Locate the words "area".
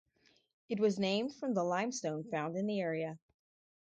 2.81-3.19